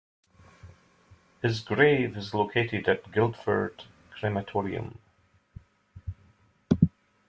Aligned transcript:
His 1.43 1.59
grave 1.59 2.17
is 2.17 2.33
located 2.33 2.89
at 2.89 3.11
Guildford 3.11 3.83
Crematorium. 4.09 4.97